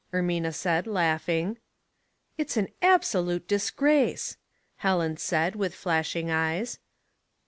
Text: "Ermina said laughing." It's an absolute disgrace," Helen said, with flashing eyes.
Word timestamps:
"Ermina 0.13 0.51
said 0.51 0.87
laughing." 0.87 1.59
It's 2.39 2.57
an 2.57 2.69
absolute 2.81 3.47
disgrace," 3.47 4.35
Helen 4.77 5.17
said, 5.17 5.55
with 5.55 5.75
flashing 5.75 6.31
eyes. 6.31 6.79